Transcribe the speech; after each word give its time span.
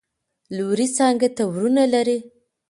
لورې 0.55 0.87
څانګه 0.97 1.27
څو 1.35 1.45
وروڼه 1.53 1.85
لري؟؟ 1.93 2.17